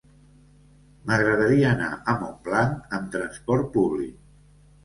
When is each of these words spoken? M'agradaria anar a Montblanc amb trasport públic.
M'agradaria 1.11 1.67
anar 1.73 1.91
a 1.97 2.17
Montblanc 2.23 2.97
amb 2.99 3.15
trasport 3.17 3.69
públic. 3.77 4.21